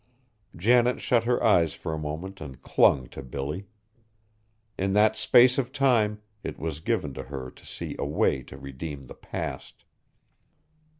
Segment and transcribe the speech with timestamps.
[0.55, 3.67] Janet shut her eyes for a moment and clung to Billy.
[4.75, 8.57] In that space of time it was given to her to see a way to
[8.57, 9.85] redeem the past.